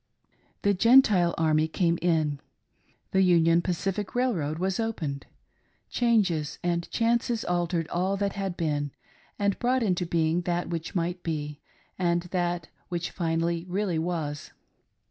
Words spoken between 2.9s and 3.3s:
The